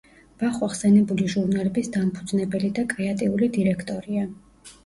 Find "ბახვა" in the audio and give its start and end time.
0.43-0.69